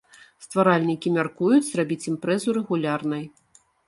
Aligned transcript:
Стваральнікі 0.43 1.11
мяркуюць 1.17 1.67
зрабіць 1.67 2.07
імпрэзу 2.13 2.57
рэгулярнай. 2.57 3.23